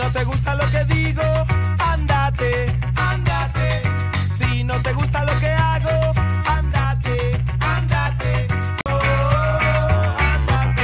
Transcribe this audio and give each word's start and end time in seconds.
no 0.00 0.10
te 0.12 0.24
gusta 0.24 0.54
lo 0.54 0.64
que 0.70 0.84
digo, 0.94 1.22
ándate, 1.78 2.66
ándate. 2.96 3.82
Si 4.38 4.64
no 4.64 4.74
te 4.80 4.94
gusta 4.94 5.24
lo 5.24 5.38
que 5.38 5.48
hago, 5.48 6.12
ándate, 6.46 7.44
ándate. 7.60 8.46
Oh, 8.86 8.98
ándate. 10.18 10.82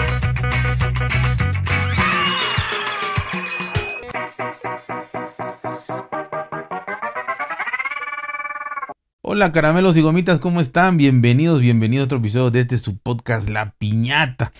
Hola 9.23 9.51
caramelos 9.53 9.97
y 9.97 10.03
gomitas, 10.03 10.41
¿cómo 10.41 10.61
están? 10.61 10.99
Bienvenidos, 10.99 11.63
bienvenidos 11.63 12.05
a 12.05 12.07
otro 12.07 12.19
episodio 12.19 12.51
de 12.51 12.61
este 12.61 12.77
su 12.77 12.99
podcast 12.99 13.49
La 13.49 13.71
Piñata. 13.79 14.53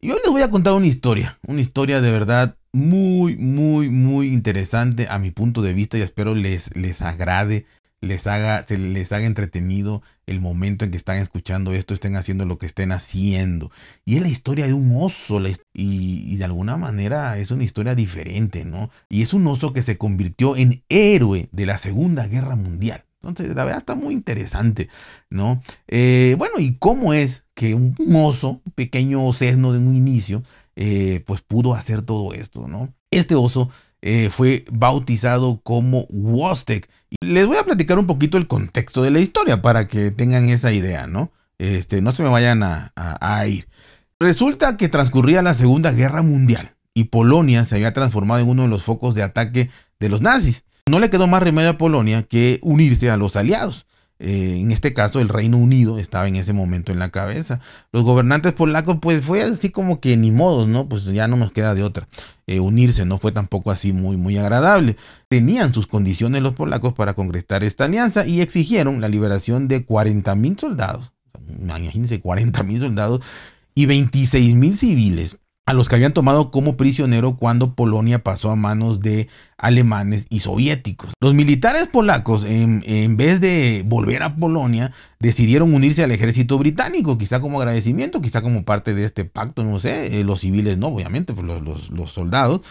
Y 0.00 0.12
hoy 0.12 0.18
les 0.22 0.30
voy 0.30 0.42
a 0.42 0.50
contar 0.50 0.74
una 0.74 0.86
historia, 0.86 1.36
una 1.48 1.60
historia 1.60 2.00
de 2.00 2.12
verdad 2.12 2.57
muy, 2.72 3.36
muy, 3.36 3.90
muy 3.90 4.28
interesante 4.28 5.06
a 5.08 5.18
mi 5.18 5.30
punto 5.30 5.62
de 5.62 5.72
vista 5.72 5.98
y 5.98 6.02
espero 6.02 6.34
les, 6.34 6.74
les 6.76 7.02
agrade, 7.02 7.66
les 8.00 8.26
haga, 8.26 8.64
les 8.68 9.12
haga 9.12 9.26
entretenido 9.26 10.02
el 10.26 10.40
momento 10.40 10.84
en 10.84 10.90
que 10.90 10.96
están 10.96 11.18
escuchando 11.18 11.72
esto, 11.72 11.94
estén 11.94 12.16
haciendo 12.16 12.46
lo 12.46 12.58
que 12.58 12.66
estén 12.66 12.92
haciendo. 12.92 13.70
Y 14.04 14.16
es 14.16 14.22
la 14.22 14.28
historia 14.28 14.66
de 14.66 14.74
un 14.74 14.92
oso 14.94 15.42
y 15.72 16.36
de 16.36 16.44
alguna 16.44 16.76
manera 16.76 17.38
es 17.38 17.50
una 17.50 17.64
historia 17.64 17.94
diferente, 17.94 18.64
¿no? 18.64 18.90
Y 19.08 19.22
es 19.22 19.32
un 19.34 19.46
oso 19.46 19.72
que 19.72 19.82
se 19.82 19.98
convirtió 19.98 20.56
en 20.56 20.84
héroe 20.88 21.48
de 21.52 21.66
la 21.66 21.78
Segunda 21.78 22.26
Guerra 22.26 22.56
Mundial. 22.56 23.04
Entonces, 23.20 23.54
la 23.56 23.64
verdad 23.64 23.80
está 23.80 23.94
muy 23.96 24.14
interesante, 24.14 24.88
¿no? 25.28 25.60
Eh, 25.88 26.36
bueno, 26.38 26.60
¿y 26.60 26.76
cómo 26.76 27.12
es 27.14 27.44
que 27.54 27.74
un 27.74 27.94
oso, 28.14 28.62
un 28.64 28.72
pequeño 28.72 29.32
sesno 29.32 29.72
de 29.72 29.80
un 29.80 29.96
inicio, 29.96 30.42
eh, 30.80 31.22
pues 31.26 31.42
pudo 31.42 31.74
hacer 31.74 32.02
todo 32.02 32.32
esto, 32.32 32.68
¿no? 32.68 32.94
Este 33.10 33.34
oso 33.34 33.68
eh, 34.00 34.30
fue 34.30 34.64
bautizado 34.70 35.60
como 35.62 36.06
Wostek. 36.08 36.88
Y 37.10 37.26
Les 37.26 37.46
voy 37.48 37.56
a 37.56 37.64
platicar 37.64 37.98
un 37.98 38.06
poquito 38.06 38.38
el 38.38 38.46
contexto 38.46 39.02
de 39.02 39.10
la 39.10 39.18
historia 39.18 39.60
para 39.60 39.88
que 39.88 40.12
tengan 40.12 40.48
esa 40.48 40.72
idea, 40.72 41.06
¿no? 41.08 41.32
Este, 41.58 42.00
no 42.00 42.12
se 42.12 42.22
me 42.22 42.28
vayan 42.28 42.62
a, 42.62 42.92
a- 42.94 43.38
a 43.40 43.46
ir. 43.48 43.66
Resulta 44.20 44.76
que 44.76 44.88
transcurría 44.88 45.42
la 45.42 45.54
Segunda 45.54 45.90
Guerra 45.90 46.22
Mundial 46.22 46.76
y 46.94 47.04
Polonia 47.04 47.64
se 47.64 47.74
había 47.76 47.92
transformado 47.92 48.40
en 48.42 48.48
uno 48.48 48.62
de 48.62 48.68
los 48.68 48.82
focos 48.84 49.14
de 49.14 49.22
ataque 49.24 49.70
de 50.00 50.08
los 50.08 50.20
nazis. 50.20 50.64
No 50.88 51.00
le 51.00 51.10
quedó 51.10 51.26
más 51.26 51.42
remedio 51.42 51.70
a 51.70 51.78
Polonia 51.78 52.22
que 52.22 52.60
unirse 52.62 53.10
a 53.10 53.16
los 53.16 53.34
aliados. 53.36 53.86
Eh, 54.20 54.58
en 54.60 54.72
este 54.72 54.92
caso, 54.92 55.20
el 55.20 55.28
Reino 55.28 55.58
Unido 55.58 55.98
estaba 55.98 56.26
en 56.26 56.36
ese 56.36 56.52
momento 56.52 56.92
en 56.92 56.98
la 56.98 57.10
cabeza. 57.10 57.60
Los 57.92 58.04
gobernantes 58.04 58.52
polacos, 58.52 58.98
pues 59.00 59.22
fue 59.22 59.42
así 59.42 59.70
como 59.70 60.00
que 60.00 60.16
ni 60.16 60.32
modos, 60.32 60.66
¿no? 60.68 60.88
Pues 60.88 61.04
ya 61.04 61.28
no 61.28 61.36
nos 61.36 61.52
queda 61.52 61.74
de 61.74 61.84
otra. 61.84 62.08
Eh, 62.46 62.60
unirse 62.60 63.04
no 63.04 63.18
fue 63.18 63.32
tampoco 63.32 63.70
así 63.70 63.92
muy, 63.92 64.16
muy 64.16 64.36
agradable. 64.38 64.96
Tenían 65.28 65.72
sus 65.72 65.86
condiciones 65.86 66.42
los 66.42 66.54
polacos 66.54 66.94
para 66.94 67.14
concretar 67.14 67.62
esta 67.62 67.84
alianza 67.84 68.26
y 68.26 68.40
exigieron 68.40 69.00
la 69.00 69.08
liberación 69.08 69.68
de 69.68 69.84
40 69.84 70.34
mil 70.34 70.58
soldados. 70.58 71.12
Imagínense, 71.60 72.20
40 72.20 72.62
mil 72.64 72.80
soldados 72.80 73.20
y 73.74 73.86
26 73.86 74.54
mil 74.54 74.76
civiles 74.76 75.38
a 75.68 75.74
los 75.74 75.88
que 75.88 75.96
habían 75.96 76.14
tomado 76.14 76.50
como 76.50 76.78
prisionero 76.78 77.36
cuando 77.36 77.74
Polonia 77.74 78.24
pasó 78.24 78.50
a 78.50 78.56
manos 78.56 79.00
de 79.00 79.28
alemanes 79.58 80.26
y 80.30 80.38
soviéticos. 80.40 81.12
Los 81.20 81.34
militares 81.34 81.88
polacos, 81.92 82.46
en, 82.46 82.82
en 82.86 83.18
vez 83.18 83.42
de 83.42 83.84
volver 83.86 84.22
a 84.22 84.34
Polonia, 84.36 84.92
decidieron 85.20 85.74
unirse 85.74 86.02
al 86.02 86.10
ejército 86.10 86.56
británico, 86.56 87.18
quizá 87.18 87.40
como 87.40 87.58
agradecimiento, 87.60 88.22
quizá 88.22 88.40
como 88.40 88.64
parte 88.64 88.94
de 88.94 89.04
este 89.04 89.26
pacto, 89.26 89.62
no 89.62 89.78
sé, 89.78 90.18
eh, 90.20 90.24
los 90.24 90.40
civiles 90.40 90.78
no, 90.78 90.86
obviamente, 90.86 91.34
pues 91.34 91.46
los, 91.46 91.90
los- 91.90 92.10
soldados. 92.10 92.62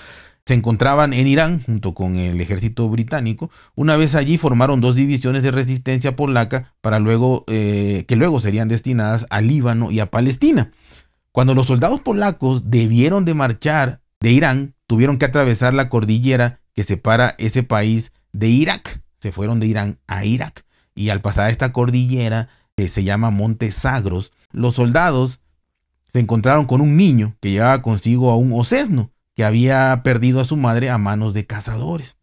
Se 0.47 0.55
encontraban 0.55 1.13
en 1.13 1.27
Irán 1.27 1.61
junto 1.63 1.93
con 1.93 2.15
el 2.15 2.41
ejército 2.41 2.89
británico. 2.89 3.51
Una 3.75 3.95
vez 3.97 4.15
allí 4.15 4.37
formaron 4.39 4.81
dos 4.81 4.95
divisiones 4.95 5.43
de 5.43 5.51
resistencia 5.51 6.15
polaca 6.15 6.73
para 6.81 6.99
luego, 6.99 7.43
eh, 7.47 8.05
que 8.07 8.15
luego 8.15 8.39
serían 8.39 8.69
destinadas 8.69 9.27
a 9.29 9.41
Líbano 9.41 9.91
y 9.91 9.99
a 9.99 10.09
Palestina. 10.09 10.71
Cuando 11.37 11.53
los 11.53 11.67
soldados 11.67 12.01
polacos 12.01 12.71
debieron 12.71 13.23
de 13.23 13.35
marchar 13.35 14.01
de 14.19 14.31
Irán, 14.31 14.73
tuvieron 14.87 15.19
que 15.19 15.25
atravesar 15.25 15.71
la 15.71 15.87
cordillera 15.87 16.61
que 16.73 16.83
separa 16.83 17.35
ese 17.37 17.61
país 17.61 18.11
de 18.33 18.47
Irak. 18.47 19.03
Se 19.19 19.31
fueron 19.31 19.59
de 19.59 19.67
Irán 19.67 19.99
a 20.07 20.25
Irak. 20.25 20.65
Y 20.95 21.09
al 21.09 21.21
pasar 21.21 21.51
esta 21.51 21.71
cordillera, 21.71 22.49
que 22.75 22.87
se 22.87 23.03
llama 23.03 23.29
Monte 23.29 23.71
Sagros, 23.71 24.31
los 24.51 24.73
soldados 24.73 25.39
se 26.11 26.21
encontraron 26.21 26.65
con 26.65 26.81
un 26.81 26.97
niño 26.97 27.35
que 27.39 27.51
llevaba 27.51 27.83
consigo 27.83 28.31
a 28.31 28.35
un 28.35 28.51
osesno 28.51 29.11
que 29.35 29.43
había 29.43 30.01
perdido 30.03 30.41
a 30.41 30.43
su 30.43 30.57
madre 30.57 30.89
a 30.89 30.97
manos 30.97 31.35
de 31.35 31.45
cazadores. 31.45 32.17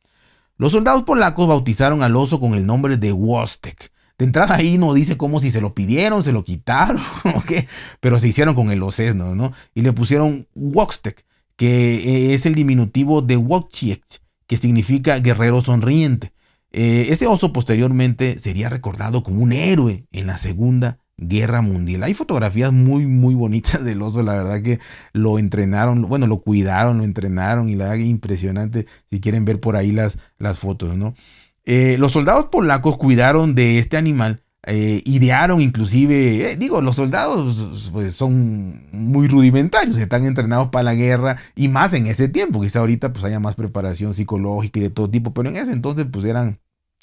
Los 0.56 0.72
soldados 0.72 1.04
polacos 1.04 1.46
bautizaron 1.46 2.02
al 2.02 2.16
oso 2.16 2.40
con 2.40 2.54
el 2.54 2.66
nombre 2.66 2.96
de 2.96 3.12
Wostek. 3.12 3.92
De 4.18 4.24
entrada 4.24 4.54
ahí 4.54 4.78
no 4.78 4.94
dice 4.94 5.16
como 5.16 5.40
si 5.40 5.50
se 5.50 5.60
lo 5.60 5.74
pidieron, 5.74 6.22
se 6.22 6.32
lo 6.32 6.44
quitaron 6.44 7.02
qué, 7.46 7.66
pero 8.00 8.20
se 8.20 8.28
hicieron 8.28 8.54
con 8.54 8.70
el 8.70 8.82
osesno, 8.82 9.34
¿no? 9.34 9.52
Y 9.74 9.82
le 9.82 9.92
pusieron 9.92 10.46
Wostek, 10.54 11.24
que 11.56 11.96
eh, 11.96 12.34
es 12.34 12.46
el 12.46 12.54
diminutivo 12.54 13.22
de 13.22 13.36
Wojciech, 13.36 14.20
que 14.46 14.56
significa 14.56 15.18
guerrero 15.18 15.60
sonriente. 15.60 16.32
Eh, 16.70 17.06
ese 17.10 17.26
oso 17.26 17.52
posteriormente 17.52 18.38
sería 18.38 18.68
recordado 18.68 19.22
como 19.22 19.40
un 19.40 19.52
héroe 19.52 20.06
en 20.10 20.26
la 20.26 20.36
Segunda 20.36 20.98
Guerra 21.16 21.62
Mundial. 21.62 22.02
Hay 22.02 22.14
fotografías 22.14 22.72
muy, 22.72 23.06
muy 23.06 23.34
bonitas 23.34 23.84
del 23.84 24.02
oso, 24.02 24.22
la 24.22 24.34
verdad 24.34 24.62
que 24.62 24.80
lo 25.12 25.38
entrenaron, 25.38 26.02
bueno, 26.02 26.26
lo 26.26 26.40
cuidaron, 26.40 26.98
lo 26.98 27.04
entrenaron 27.04 27.68
y 27.68 27.76
la 27.76 27.96
impresionante 27.96 28.86
si 29.06 29.20
quieren 29.20 29.44
ver 29.44 29.60
por 29.60 29.76
ahí 29.76 29.92
las, 29.92 30.18
las 30.38 30.58
fotos, 30.58 30.96
¿no? 30.96 31.14
Eh, 31.66 31.96
los 31.98 32.12
soldados 32.12 32.46
polacos 32.46 32.98
cuidaron 32.98 33.54
de 33.54 33.78
este 33.78 33.96
animal, 33.96 34.42
eh, 34.66 35.02
idearon 35.06 35.60
inclusive, 35.60 36.52
eh, 36.52 36.56
digo, 36.56 36.82
los 36.82 36.96
soldados 36.96 37.90
pues, 37.92 38.14
son 38.14 38.86
muy 38.92 39.28
rudimentarios, 39.28 39.98
están 39.98 40.26
entrenados 40.26 40.68
para 40.68 40.84
la 40.84 40.94
guerra 40.94 41.36
y 41.54 41.68
más 41.68 41.94
en 41.94 42.06
ese 42.06 42.28
tiempo, 42.28 42.60
quizá 42.60 42.80
ahorita 42.80 43.12
pues 43.12 43.24
haya 43.24 43.40
más 43.40 43.54
preparación 43.54 44.14
psicológica 44.14 44.78
y 44.78 44.82
de 44.82 44.90
todo 44.90 45.10
tipo, 45.10 45.32
pero 45.32 45.48
en 45.48 45.56
ese 45.56 45.72
entonces 45.72 46.06
pues 46.10 46.24
eran 46.26 46.60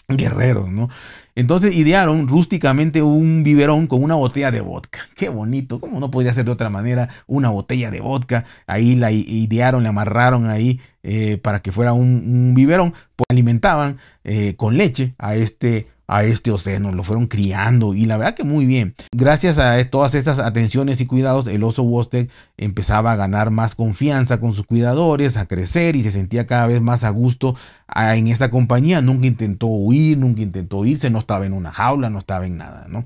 guerreros, 0.07 0.69
¿no? 0.69 0.89
Entonces 1.35 1.75
idearon 1.75 2.27
rústicamente 2.27 3.01
un 3.01 3.43
biberón 3.43 3.87
con 3.87 4.03
una 4.03 4.15
botella 4.15 4.51
de 4.51 4.61
vodka. 4.61 4.99
Qué 5.15 5.29
bonito, 5.29 5.79
¿cómo 5.79 5.99
no 5.99 6.11
podría 6.11 6.33
ser 6.33 6.45
de 6.45 6.51
otra 6.51 6.69
manera? 6.69 7.09
Una 7.27 7.49
botella 7.49 7.89
de 7.89 8.01
vodka. 8.01 8.45
Ahí 8.67 8.95
la 8.95 9.11
idearon, 9.11 9.83
la 9.83 9.89
amarraron 9.89 10.47
ahí 10.47 10.79
eh, 11.03 11.37
para 11.37 11.61
que 11.61 11.71
fuera 11.71 11.93
un, 11.93 12.09
un 12.09 12.53
biberón. 12.53 12.91
Pues 13.15 13.25
alimentaban 13.29 13.97
eh, 14.23 14.55
con 14.55 14.77
leche 14.77 15.15
a 15.17 15.35
este 15.35 15.87
a 16.13 16.25
este 16.25 16.51
océano, 16.51 16.91
lo 16.91 17.03
fueron 17.03 17.27
criando 17.27 17.93
y 17.93 18.05
la 18.05 18.17
verdad 18.17 18.35
que 18.35 18.43
muy 18.43 18.65
bien. 18.65 18.95
Gracias 19.13 19.59
a 19.59 19.81
todas 19.89 20.13
estas 20.13 20.39
atenciones 20.39 20.99
y 20.99 21.05
cuidados, 21.05 21.47
el 21.47 21.63
oso 21.63 21.83
Wostek 21.83 22.29
empezaba 22.57 23.13
a 23.13 23.15
ganar 23.15 23.49
más 23.49 23.75
confianza 23.75 24.37
con 24.39 24.51
sus 24.51 24.65
cuidadores, 24.65 25.37
a 25.37 25.45
crecer 25.45 25.95
y 25.95 26.03
se 26.03 26.11
sentía 26.11 26.47
cada 26.47 26.67
vez 26.67 26.81
más 26.81 27.05
a 27.05 27.09
gusto 27.11 27.55
en 27.95 28.27
esta 28.27 28.49
compañía. 28.49 29.01
Nunca 29.01 29.25
intentó 29.25 29.67
huir, 29.67 30.17
nunca 30.17 30.41
intentó 30.41 30.83
irse, 30.83 31.09
no 31.09 31.19
estaba 31.19 31.45
en 31.45 31.53
una 31.53 31.71
jaula, 31.71 32.09
no 32.09 32.19
estaba 32.19 32.45
en 32.45 32.57
nada, 32.57 32.87
¿no? 32.89 33.05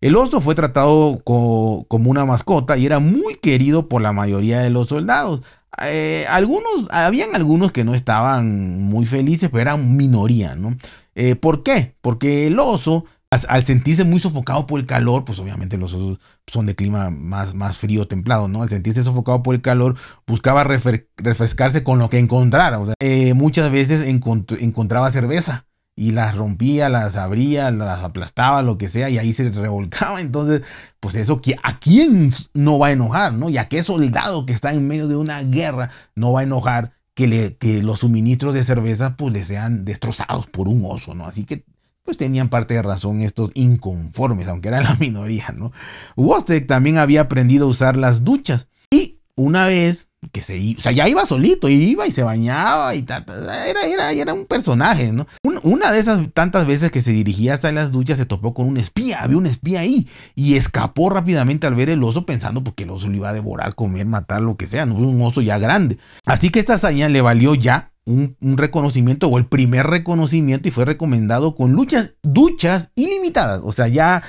El 0.00 0.14
oso 0.14 0.40
fue 0.42 0.54
tratado 0.54 1.20
co- 1.24 1.86
como 1.88 2.10
una 2.10 2.26
mascota 2.26 2.76
y 2.76 2.84
era 2.84 2.98
muy 3.00 3.36
querido 3.36 3.88
por 3.88 4.02
la 4.02 4.12
mayoría 4.12 4.60
de 4.60 4.68
los 4.70 4.88
soldados. 4.88 5.40
Eh, 5.82 6.24
algunos, 6.28 6.88
habían 6.90 7.34
algunos 7.34 7.72
que 7.72 7.84
no 7.84 7.94
estaban 7.94 8.82
muy 8.82 9.06
felices, 9.06 9.48
pero 9.48 9.62
eran 9.62 9.96
minoría, 9.96 10.54
¿no? 10.56 10.76
Eh, 11.20 11.34
¿Por 11.34 11.64
qué? 11.64 11.96
Porque 12.00 12.46
el 12.46 12.60
oso, 12.60 13.04
al 13.48 13.64
sentirse 13.64 14.04
muy 14.04 14.20
sofocado 14.20 14.68
por 14.68 14.78
el 14.78 14.86
calor, 14.86 15.24
pues 15.24 15.40
obviamente 15.40 15.76
los 15.76 15.92
osos 15.92 16.18
son 16.46 16.66
de 16.66 16.76
clima 16.76 17.10
más, 17.10 17.56
más 17.56 17.78
frío, 17.78 18.06
templado, 18.06 18.46
¿no? 18.46 18.62
Al 18.62 18.68
sentirse 18.68 19.02
sofocado 19.02 19.42
por 19.42 19.56
el 19.56 19.60
calor, 19.60 19.96
buscaba 20.28 20.62
refrescarse 20.62 21.82
con 21.82 21.98
lo 21.98 22.08
que 22.08 22.20
encontrara. 22.20 22.80
Eh, 23.00 23.34
muchas 23.34 23.68
veces 23.72 24.06
encont- 24.06 24.58
encontraba 24.60 25.10
cerveza 25.10 25.66
y 25.96 26.12
las 26.12 26.36
rompía, 26.36 26.88
las 26.88 27.16
abría, 27.16 27.72
las 27.72 28.04
aplastaba, 28.04 28.62
lo 28.62 28.78
que 28.78 28.86
sea, 28.86 29.10
y 29.10 29.18
ahí 29.18 29.32
se 29.32 29.50
revolcaba. 29.50 30.20
Entonces, 30.20 30.62
pues 31.00 31.16
eso, 31.16 31.42
¿qui- 31.42 31.58
¿a 31.64 31.80
quién 31.80 32.28
no 32.54 32.78
va 32.78 32.86
a 32.86 32.92
enojar, 32.92 33.32
no? 33.32 33.48
Y 33.50 33.58
a 33.58 33.68
qué 33.68 33.82
soldado 33.82 34.46
que 34.46 34.52
está 34.52 34.72
en 34.72 34.86
medio 34.86 35.08
de 35.08 35.16
una 35.16 35.42
guerra 35.42 35.90
no 36.14 36.30
va 36.32 36.40
a 36.40 36.44
enojar 36.44 36.92
que, 37.26 37.82
los 37.82 38.00
suministros 38.00 38.54
de 38.54 38.62
cerveza 38.62 39.16
pues 39.16 39.32
le 39.32 39.44
sean 39.44 39.84
destrozados 39.84 40.46
por 40.46 40.68
un 40.68 40.84
oso, 40.84 41.14
¿no? 41.14 41.26
Así 41.26 41.44
que 41.44 41.64
pues 42.04 42.16
tenían 42.16 42.48
parte 42.48 42.74
de 42.74 42.82
razón 42.82 43.20
estos 43.20 43.50
inconformes, 43.54 44.46
aunque 44.48 44.68
eran 44.68 44.84
la 44.84 44.94
minoría, 45.00 45.52
¿no? 45.56 45.72
Wostek 46.16 46.66
también 46.66 46.98
había 46.98 47.22
aprendido 47.22 47.66
a 47.66 47.70
usar 47.70 47.96
las 47.96 48.24
duchas 48.24 48.68
y 48.90 49.20
una 49.34 49.66
vez 49.66 50.07
que 50.32 50.40
se 50.40 50.56
iba, 50.56 50.78
o 50.78 50.82
sea, 50.82 50.92
ya 50.92 51.08
iba 51.08 51.24
solito, 51.24 51.68
iba 51.68 52.06
y 52.06 52.10
se 52.10 52.22
bañaba 52.24 52.94
y 52.94 53.02
ta, 53.02 53.24
ta, 53.24 53.68
era, 53.68 53.84
era, 53.86 54.10
era 54.12 54.34
un 54.34 54.46
personaje, 54.46 55.12
¿no? 55.12 55.26
Un- 55.44 55.60
una 55.62 55.92
de 55.92 56.00
esas 56.00 56.20
tantas 56.34 56.66
veces 56.66 56.90
que 56.90 57.02
se 57.02 57.12
dirigía 57.12 57.54
hasta 57.54 57.70
las 57.70 57.92
duchas 57.92 58.18
se 58.18 58.26
topó 58.26 58.52
con 58.52 58.66
un 58.66 58.76
espía, 58.78 59.22
había 59.22 59.36
un 59.36 59.46
espía 59.46 59.80
ahí 59.80 60.08
y 60.34 60.56
escapó 60.56 61.10
rápidamente 61.10 61.66
al 61.66 61.74
ver 61.76 61.88
el 61.90 62.02
oso 62.02 62.26
pensando 62.26 62.64
porque 62.64 62.82
el 62.82 62.90
oso 62.90 63.08
lo 63.08 63.16
iba 63.16 63.28
a 63.28 63.32
devorar, 63.32 63.74
comer, 63.76 64.06
matar, 64.06 64.42
lo 64.42 64.56
que 64.56 64.66
sea, 64.66 64.86
no 64.86 64.96
un 64.96 65.22
oso 65.22 65.40
ya 65.40 65.58
grande. 65.58 65.98
Así 66.26 66.50
que 66.50 66.58
esta 66.58 66.74
hazaña 66.74 67.08
le 67.08 67.20
valió 67.20 67.54
ya 67.54 67.92
un, 68.04 68.36
reconocimiento 68.40 69.28
o 69.28 69.38
el 69.38 69.46
primer 69.46 69.86
reconocimiento 69.86 70.68
y 70.68 70.72
fue 70.72 70.84
recomendado 70.84 71.54
con 71.54 71.72
luchas, 71.72 72.14
duchas 72.22 72.90
ilimitadas. 72.96 73.60
O 73.64 73.70
sea, 73.72 73.86
ya 73.88 74.22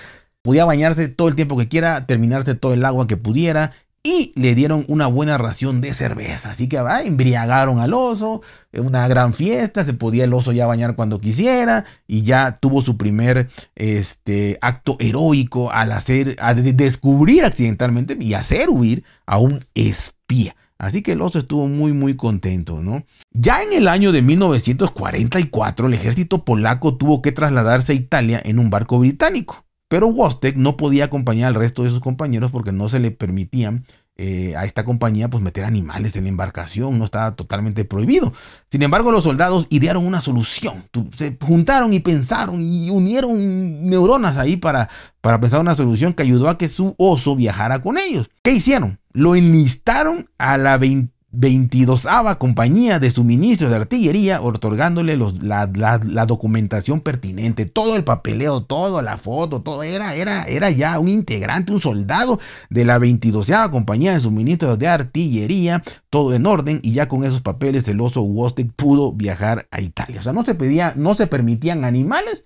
podía 0.44 0.65
bañarse 0.65 1.07
todo 1.07 1.30
el 1.30 1.36
tiempo 1.36 1.57
que 1.57 1.68
quiera, 1.68 2.06
terminarse 2.06 2.56
todo 2.56 2.74
el 2.74 2.86
agua 2.86 3.07
que 3.07 3.18
pudiera 3.18 3.71
y 4.04 4.31
le 4.36 4.56
dieron 4.56 4.86
una 4.88 5.07
buena 5.07 5.38
ración 5.38 5.81
de 5.81 5.94
cerveza. 5.94 6.51
Así 6.51 6.68
que 6.68 6.78
embriagaron 7.04 7.80
al 7.80 7.94
oso, 7.94 8.42
una 8.74 9.07
gran 9.07 9.34
fiesta, 9.34 9.84
se 9.84 9.94
podía 9.94 10.24
el 10.24 10.34
oso 10.34 10.51
ya 10.51 10.68
bañar 10.68 10.96
cuando 10.96 11.19
quisiera 11.19 11.86
y 12.07 12.24
ya 12.24 12.60
tuvo 12.60 12.81
su 12.81 12.98
primer 12.98 13.50
este, 13.75 14.57
acto 14.62 14.96
heroico 15.00 15.72
al 15.72 15.92
hacer, 15.92 16.38
descubrir 16.75 17.44
accidentalmente 17.44 18.18
y 18.19 18.34
hacer 18.34 18.69
huir 18.69 19.04
a 19.25 19.38
un 19.38 19.63
espía. 19.75 20.56
Así 20.78 21.01
que 21.01 21.12
el 21.12 21.22
oso 21.22 21.40
estuvo 21.40 21.68
muy 21.68 21.92
muy 21.92 22.16
contento, 22.16 22.81
¿no? 22.81 23.04
Ya 23.31 23.62
en 23.63 23.74
el 23.74 23.90
año 23.90 24.13
de 24.13 24.22
1944 24.22 25.88
el 25.88 25.94
ejército 25.94 26.46
polaco 26.46 26.96
tuvo 26.96 27.22
que 27.22 27.34
trasladarse 27.34 27.92
a 27.92 27.96
Italia 27.96 28.42
en 28.46 28.60
un 28.60 28.69
barco 28.69 28.98
británico. 28.98 29.66
Pero 29.89 30.07
Wostek 30.07 30.56
no 30.56 30.77
podía 30.77 31.06
acompañar 31.06 31.50
al 31.50 31.56
resto 31.56 31.83
de 31.83 31.89
sus 31.89 32.00
compañeros 32.00 32.51
porque 32.51 32.71
no 32.71 32.88
se 32.88 33.00
le 33.00 33.12
permitían 33.12 33.86
eh, 34.21 34.53
a 34.56 34.65
esta 34.65 34.83
compañía 34.83 35.30
pues 35.30 35.41
meter 35.41 35.63
animales 35.63 36.15
en 36.15 36.24
la 36.24 36.30
embarcación, 36.30 37.00
no 37.00 37.06
estaba 37.06 37.36
totalmente 37.36 37.86
prohibido. 37.86 38.31
Sin 38.69 38.83
embargo, 38.83 39.12
los 39.12 39.24
soldados 39.24 39.65
idearon 39.69 40.06
una 40.06 40.21
solución. 40.21 40.89
Se 41.15 41.38
juntaron 41.41 41.94
y 41.94 42.01
pensaron 42.01 42.57
y 42.59 42.89
unieron 42.89 43.89
neuronas 43.89 44.38
ahí 44.38 44.57
para, 44.57 44.89
para 45.21 45.39
pensar 45.39 45.62
una 45.62 45.74
solución 45.74 46.13
que 46.13 46.24
ayudó 46.24 46.50
a 46.50 46.57
que 46.57 46.69
su 46.69 46.95
oso 46.97 47.36
viajara 47.36 47.81
con 47.81 47.97
ellos. 47.97 48.30
¿Qué 48.44 48.51
hicieron? 48.51 49.00
Lo 49.13 49.36
enlistaron 49.36 50.30
a 50.38 50.57
la 50.57 50.77
20 50.77 51.19
22 51.31 52.07
compañía 52.39 52.99
de 52.99 53.11
suministro 53.11 53.69
de 53.69 53.75
artillería, 53.75 54.41
otorgándole 54.41 55.15
la, 55.15 56.25
documentación 56.25 57.01
pertinente, 57.01 57.65
todo 57.65 57.95
el 57.95 58.03
papeleo, 58.03 58.63
todo, 58.63 59.01
la 59.03 59.17
foto, 59.17 59.61
todo 59.61 59.83
era, 59.83 60.15
era, 60.15 60.43
era 60.43 60.71
ya 60.71 60.97
un 60.99 61.07
integrante, 61.07 61.71
un 61.71 61.79
soldado 61.79 62.39
de 62.69 62.83
la 62.83 62.97
22 62.97 63.51
compañía 63.71 64.13
de 64.13 64.19
suministro 64.19 64.75
de 64.75 64.87
artillería, 64.87 65.83
todo 66.09 66.33
en 66.33 66.47
orden, 66.47 66.79
y 66.83 66.93
ya 66.93 67.07
con 67.07 67.23
esos 67.23 67.41
papeles 67.41 67.87
el 67.87 68.01
oso 68.01 68.23
Wostek 68.23 68.71
pudo 68.73 69.13
viajar 69.13 69.67
a 69.69 69.81
Italia. 69.81 70.19
O 70.19 70.23
sea, 70.23 70.33
no 70.33 70.43
se 70.43 70.55
pedía, 70.55 70.93
no 70.95 71.13
se 71.13 71.27
permitían 71.27 71.85
animales, 71.85 72.43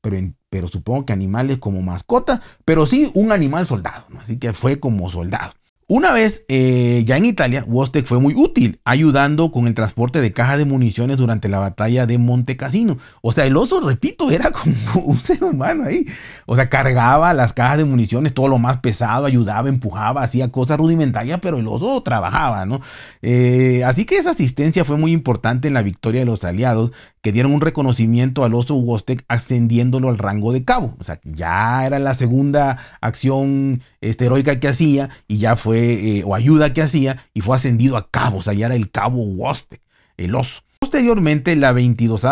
pero, 0.00 0.16
pero 0.50 0.68
supongo 0.68 1.04
que 1.06 1.12
animales 1.12 1.58
como 1.58 1.82
mascota, 1.82 2.40
pero 2.64 2.86
sí 2.86 3.10
un 3.14 3.32
animal 3.32 3.66
soldado, 3.66 4.04
así 4.20 4.38
que 4.38 4.52
fue 4.52 4.78
como 4.78 5.10
soldado. 5.10 5.52
Una 5.86 6.14
vez 6.14 6.46
eh, 6.48 7.02
ya 7.04 7.18
en 7.18 7.26
Italia, 7.26 7.62
Wostek 7.66 8.06
fue 8.06 8.18
muy 8.18 8.34
útil, 8.34 8.80
ayudando 8.84 9.50
con 9.50 9.66
el 9.66 9.74
transporte 9.74 10.22
de 10.22 10.32
cajas 10.32 10.56
de 10.56 10.64
municiones 10.64 11.18
durante 11.18 11.50
la 11.50 11.58
batalla 11.58 12.06
de 12.06 12.16
Monte 12.16 12.56
Cassino. 12.56 12.96
O 13.20 13.32
sea, 13.32 13.44
el 13.44 13.54
oso, 13.54 13.86
repito, 13.86 14.30
era 14.30 14.50
como 14.50 14.74
un 15.04 15.18
ser 15.18 15.44
humano 15.44 15.84
ahí. 15.84 16.06
O 16.46 16.56
sea, 16.56 16.70
cargaba 16.70 17.34
las 17.34 17.52
cajas 17.52 17.78
de 17.78 17.84
municiones, 17.84 18.32
todo 18.32 18.48
lo 18.48 18.58
más 18.58 18.78
pesado, 18.78 19.26
ayudaba, 19.26 19.68
empujaba, 19.68 20.22
hacía 20.22 20.50
cosas 20.50 20.78
rudimentarias, 20.78 21.38
pero 21.42 21.58
el 21.58 21.68
oso 21.68 22.02
trabajaba, 22.02 22.64
¿no? 22.64 22.80
Eh, 23.20 23.82
así 23.84 24.06
que 24.06 24.16
esa 24.16 24.30
asistencia 24.30 24.86
fue 24.86 24.96
muy 24.96 25.12
importante 25.12 25.68
en 25.68 25.74
la 25.74 25.82
victoria 25.82 26.20
de 26.20 26.26
los 26.26 26.44
aliados, 26.44 26.92
que 27.24 27.32
dieron 27.32 27.52
un 27.52 27.62
reconocimiento 27.62 28.44
al 28.44 28.52
oso 28.52 28.74
Wostek 28.74 29.24
ascendiéndolo 29.28 30.10
al 30.10 30.18
rango 30.18 30.52
de 30.52 30.62
cabo. 30.62 30.94
O 31.00 31.04
sea, 31.04 31.20
ya 31.24 31.86
era 31.86 31.98
la 31.98 32.12
segunda 32.12 32.76
acción 33.00 33.80
este, 34.02 34.26
heroica 34.26 34.60
que 34.60 34.68
hacía 34.68 35.08
y 35.26 35.38
ya 35.38 35.56
fue, 35.56 36.18
eh, 36.18 36.22
o 36.26 36.34
ayuda 36.34 36.74
que 36.74 36.82
hacía, 36.82 37.24
y 37.32 37.40
fue 37.40 37.56
ascendido 37.56 37.96
a 37.96 38.10
cabo. 38.10 38.36
O 38.36 38.42
sea, 38.42 38.52
ya 38.52 38.66
era 38.66 38.74
el 38.74 38.90
cabo 38.90 39.24
Wostek, 39.24 39.80
el 40.18 40.34
oso. 40.34 40.60
Posteriormente, 40.80 41.56
la 41.56 41.72
22 41.72 42.26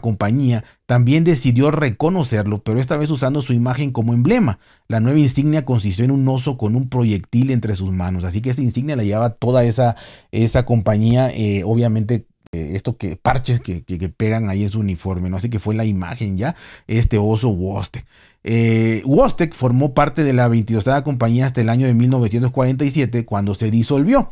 compañía 0.00 0.62
también 0.86 1.24
decidió 1.24 1.72
reconocerlo, 1.72 2.62
pero 2.62 2.78
esta 2.78 2.96
vez 2.96 3.10
usando 3.10 3.42
su 3.42 3.52
imagen 3.52 3.90
como 3.90 4.14
emblema. 4.14 4.60
La 4.86 5.00
nueva 5.00 5.18
insignia 5.18 5.64
consistió 5.64 6.04
en 6.04 6.12
un 6.12 6.28
oso 6.28 6.56
con 6.56 6.76
un 6.76 6.88
proyectil 6.88 7.50
entre 7.50 7.74
sus 7.74 7.90
manos, 7.90 8.22
así 8.22 8.40
que 8.40 8.50
esta 8.50 8.62
insignia 8.62 8.94
la 8.94 9.02
llevaba 9.02 9.30
toda 9.30 9.64
esa, 9.64 9.96
esa 10.30 10.64
compañía, 10.64 11.30
eh, 11.30 11.64
obviamente 11.64 12.28
esto 12.74 12.96
que 12.96 13.16
parches 13.16 13.60
que, 13.60 13.82
pegan 14.16 14.48
ahí 14.48 14.64
en 14.64 14.70
su 14.70 14.80
uniforme, 14.80 15.30
¿no? 15.30 15.36
Así 15.36 15.50
que 15.50 15.58
fue 15.58 15.74
la 15.74 15.84
imagen 15.84 16.36
ya, 16.36 16.56
este 16.86 17.18
oso 17.18 17.50
Wostek. 17.50 18.06
Eh, 18.44 19.02
Wostek 19.04 19.54
formó 19.54 19.92
parte 19.92 20.22
de 20.22 20.32
la 20.32 20.48
22 20.48 20.84
compañía 21.02 21.46
hasta 21.46 21.60
el 21.60 21.68
año 21.68 21.86
de 21.86 21.94
1947 21.94 23.24
cuando 23.24 23.54
se 23.54 23.70
disolvió. 23.70 24.30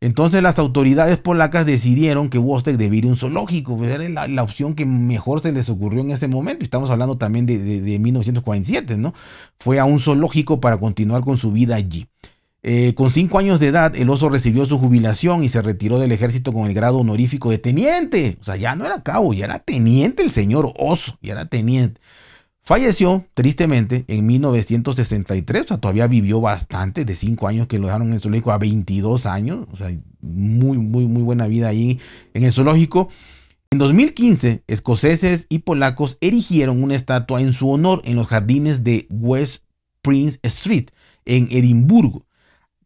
Entonces 0.00 0.42
las 0.42 0.60
autoridades 0.60 1.18
polacas 1.18 1.66
decidieron 1.66 2.30
que 2.30 2.38
Wostek 2.38 2.76
debía 2.76 2.98
ir 2.98 3.04
a 3.06 3.08
un 3.08 3.16
zoológico, 3.16 3.76
pues, 3.76 3.90
era 3.90 4.28
la, 4.28 4.42
opción 4.44 4.74
que 4.74 4.86
mejor 4.86 5.42
se 5.42 5.52
les 5.52 5.68
ocurrió 5.68 6.02
en 6.02 6.12
ese 6.12 6.28
momento. 6.28 6.62
Estamos 6.62 6.90
hablando 6.90 7.18
también 7.18 7.46
de, 7.46 7.58
de 7.58 7.98
1947, 7.98 8.96
¿no? 8.96 9.12
Fue 9.58 9.80
a 9.80 9.84
un 9.84 9.98
zoológico 9.98 10.60
para 10.60 10.78
continuar 10.78 11.24
con 11.24 11.36
su 11.36 11.50
vida 11.50 11.74
allí. 11.74 12.06
Eh, 12.64 12.94
con 12.94 13.12
cinco 13.12 13.38
años 13.38 13.60
de 13.60 13.68
edad, 13.68 13.94
el 13.96 14.10
oso 14.10 14.28
recibió 14.28 14.64
su 14.64 14.78
jubilación 14.78 15.44
y 15.44 15.48
se 15.48 15.62
retiró 15.62 15.98
del 15.98 16.10
ejército 16.10 16.52
con 16.52 16.66
el 16.66 16.74
grado 16.74 16.98
honorífico 16.98 17.50
de 17.50 17.58
teniente. 17.58 18.36
O 18.40 18.44
sea, 18.44 18.56
ya 18.56 18.74
no 18.74 18.84
era 18.84 19.02
cabo, 19.02 19.32
ya 19.32 19.44
era 19.44 19.60
teniente 19.60 20.22
el 20.22 20.30
señor 20.30 20.72
oso, 20.76 21.18
ya 21.22 21.32
era 21.32 21.44
teniente. 21.44 22.00
Falleció, 22.62 23.24
tristemente, 23.32 24.04
en 24.08 24.26
1963, 24.26 25.62
o 25.62 25.68
sea, 25.68 25.78
todavía 25.78 26.06
vivió 26.06 26.40
bastante, 26.40 27.04
de 27.06 27.14
cinco 27.14 27.48
años 27.48 27.66
que 27.66 27.78
lo 27.78 27.86
dejaron 27.86 28.08
en 28.08 28.14
el 28.14 28.20
zoológico 28.20 28.52
a 28.52 28.58
22 28.58 29.24
años, 29.24 29.66
o 29.72 29.76
sea, 29.76 29.88
muy, 30.20 30.76
muy, 30.76 31.06
muy 31.06 31.22
buena 31.22 31.46
vida 31.46 31.68
ahí 31.68 31.98
en 32.34 32.42
el 32.42 32.52
zoológico. 32.52 33.08
En 33.70 33.78
2015, 33.78 34.64
escoceses 34.66 35.46
y 35.48 35.60
polacos 35.60 36.18
erigieron 36.20 36.82
una 36.82 36.94
estatua 36.94 37.40
en 37.40 37.54
su 37.54 37.70
honor 37.70 38.02
en 38.04 38.16
los 38.16 38.26
jardines 38.26 38.84
de 38.84 39.06
West 39.08 39.62
Prince 40.02 40.38
Street, 40.42 40.88
en 41.24 41.48
Edimburgo 41.50 42.27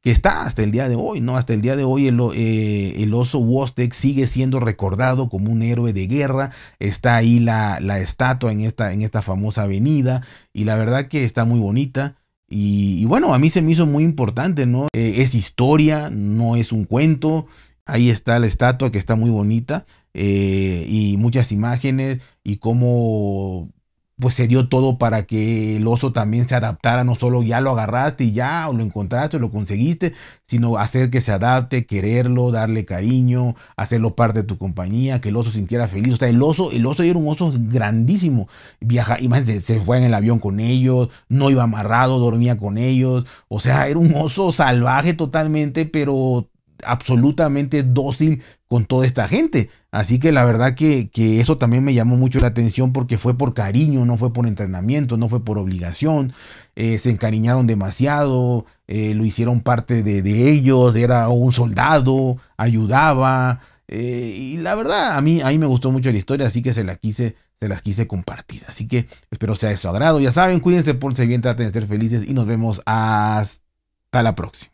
que 0.03 0.11
está 0.11 0.43
hasta 0.43 0.63
el 0.63 0.73
día 0.73 0.89
de 0.89 0.97
hoy, 0.97 1.21
¿no? 1.21 1.37
Hasta 1.37 1.55
el 1.55 1.63
día 1.63 1.77
de 1.77 1.85
hoy 1.85 2.09
el, 2.09 2.19
eh, 2.35 3.11
oso 3.13 3.39
Wostek 3.39 3.93
sigue 3.93 4.27
siendo 4.27 4.59
recordado 4.59 5.29
como 5.29 5.53
un 5.53 5.63
héroe 5.63 5.93
de 5.93 6.09
guerra. 6.09 6.51
Está 6.81 7.17
ahí 7.17 7.39
la, 7.39 7.79
la, 7.81 8.01
estatua 8.01 8.53
en 8.53 8.63
esta, 8.63 8.93
en 8.93 9.03
esta 9.03 9.23
famosa 9.23 9.63
avenida 9.63 10.23
y 10.53 10.65
la 10.65 10.75
verdad 10.75 11.07
que 11.07 11.25
está 11.25 11.45
muy 11.45 11.61
bonita. 11.61 12.17
Y, 12.55 13.07
bueno, 13.07 13.33
a 13.33 13.39
mí 13.39 13.49
se 13.49 13.63
me 13.63 13.73
hizo 13.73 13.87
muy 13.87 14.05
importante, 14.05 14.67
¿no? 14.67 14.89
Eh, 14.93 15.15
es 15.19 15.35
historia, 15.35 16.11
no 16.11 16.57
es 16.57 16.73
un 16.73 16.85
cuento. 16.85 17.47
Ahí 17.87 18.11
está 18.11 18.39
la 18.39 18.47
estatua 18.47 18.91
que 18.91 18.99
está 18.99 19.17
muy 19.17 19.31
bonita 19.31 19.87
eh, 20.13 20.85
y 20.87 21.17
muchas 21.17 21.51
imágenes 21.53 22.21
y 22.45 22.57
cómo 22.57 23.71
pues 24.19 24.35
se 24.35 24.47
dio 24.47 24.69
todo 24.69 24.99
para 24.99 25.25
que 25.25 25.77
el 25.77 25.87
oso 25.87 26.13
también 26.13 26.47
se 26.47 26.55
adaptara, 26.55 27.05
no 27.05 27.15
solo 27.15 27.43
ya 27.43 27.61
lo 27.61 27.71
agarraste 27.71 28.25
y 28.25 28.33
ya, 28.33 28.69
o 28.69 28.73
lo 28.75 28.85
encontraste, 28.85 29.37
o 29.37 29.41
lo 29.41 29.51
conseguiste, 29.51 30.13
sino 30.43 30.77
hacer 30.77 31.11
que 31.11 31.21
se 31.21 31.33
adapte, 31.33 31.87
quererlo, 31.87 32.51
darle 32.51 32.85
cariño, 32.85 33.55
hacerlo 33.77 34.15
parte 34.15 34.41
de 34.41 34.45
tu 34.45 34.59
compañía, 34.59 35.21
que 35.21 35.31
el 35.31 35.37
oso 35.37 35.51
sintiera 35.51 35.89
feliz. 35.89 36.15
O 36.15 36.17
sea, 36.17 36.29
el 36.29 36.43
oso, 36.43 36.71
el 36.73 36.87
oso 36.87 37.03
era 37.03 37.19
un 37.19 37.29
oso 37.29 37.53
grandísimo. 37.57 38.49
Viaja, 38.81 39.21
imagínense, 39.21 39.61
se 39.61 39.81
fue 39.81 39.99
en 39.99 40.05
el 40.05 40.15
avión 40.15 40.39
con 40.39 40.61
ellos, 40.61 41.09
no 41.29 41.51
iba 41.51 41.65
amarrado, 41.65 42.19
dormía 42.19 42.57
con 42.57 42.79
ellos. 42.79 43.27
O 43.49 43.61
sea, 43.61 43.89
era 43.89 43.99
un 43.99 44.15
oso 44.15 44.53
salvaje 44.53 45.15
totalmente, 45.15 45.87
pero 45.87 46.49
absolutamente 46.85 47.83
dócil 47.83 48.43
con 48.69 48.87
toda 48.87 49.05
esta 49.05 49.29
gente. 49.29 49.69
Así 49.91 50.19
que 50.19 50.33
la 50.33 50.45
verdad 50.45 50.75
que, 50.75 51.11
eso 51.41 51.57
también 51.59 51.85
me 51.85 51.93
llamó 51.93 52.17
mucho 52.17 52.41
la 52.41 52.47
atención 52.47 52.93
porque 52.93 53.19
fue 53.19 53.37
por 53.37 53.53
cariño, 53.53 54.07
no 54.07 54.17
fue 54.17 54.33
por 54.33 54.47
entrenamiento, 54.47 55.17
no 55.17 55.29
fue 55.29 55.45
por 55.45 55.59
obligación. 55.59 56.33
Eh, 56.75 56.99
se 56.99 57.11
encariñaron 57.11 57.67
demasiado, 57.67 58.65
eh, 58.87 59.15
lo 59.15 59.25
hicieron 59.25 59.61
parte 59.61 60.03
de, 60.03 60.51
ellos, 60.51 60.97
era 60.97 61.29
un 61.29 61.53
soldado, 61.53 62.39
ayudaba. 62.57 63.61
Eh, 63.89 64.35
y 64.37 64.57
la 64.57 64.75
verdad, 64.75 65.19
a 65.19 65.21
mí, 65.21 65.43
a 65.43 65.49
mí 65.49 65.59
me 65.59 65.67
gustó 65.67 65.93
mucho 65.93 66.11
la 66.11 66.17
historia, 66.17 66.47
así 66.47 66.63
que 66.63 66.73
se 66.73 66.83
la 66.83 66.97
quise, 66.97 67.37
se 67.61 67.69
las 67.69 67.83
quise 67.83 68.07
compartir. 68.07 68.63
Así 68.67 68.89
que 68.89 69.07
espero 69.31 69.55
sea 69.55 69.69
de 69.69 69.77
su 69.77 69.89
agrado. 69.89 70.19
Ya 70.19 70.33
saben, 70.33 70.61
cuídense, 70.61 70.95
por 70.95 71.15
bien, 71.15 71.43
traten 71.43 71.67
de 71.67 71.73
ser 71.73 71.87
felices 71.87 72.25
y 72.27 72.33
nos 72.33 72.47
vemos 72.47 72.81
hasta 72.87 74.23
la 74.23 74.35
próxima. 74.35 74.72